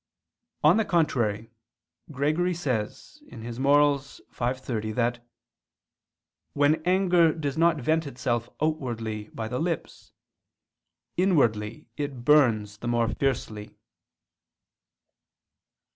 On 0.63 0.77
the 0.77 0.83
contrary, 0.83 1.51
Gregory 2.11 2.55
says 2.55 3.21
(Moral. 3.31 3.99
v, 3.99 4.53
30) 4.55 4.93
that 4.93 5.23
"when 6.53 6.81
anger 6.85 7.31
does 7.31 7.55
not 7.55 7.77
vent 7.77 8.07
itself 8.07 8.49
outwardly 8.59 9.29
by 9.31 9.47
the 9.47 9.59
lips, 9.59 10.11
inwardly 11.17 11.85
it 11.97 12.25
burns 12.25 12.79
the 12.79 12.87
more 12.87 13.09
fiercely." 13.09 13.77